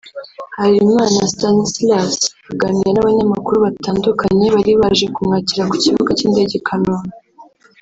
Harerimana 0.57 1.19
Stanislas 1.33 2.15
aganira 2.51 2.89
n’abanyamakuru 2.93 3.57
batandukanye 3.65 4.45
bari 4.55 4.71
baje 4.81 5.05
kumwakira 5.15 5.63
ku 5.69 5.75
kibuga 5.83 6.09
cy’indege 6.17 6.53
i 6.57 6.63
Kanombe 6.67 7.15